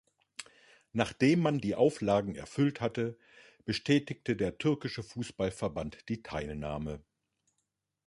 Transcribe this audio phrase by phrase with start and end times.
[0.93, 3.19] Nachdem man die Auflagen erfüllt hatte,
[3.65, 7.03] bestätigte der türkische Fußballverband die Teilnahme.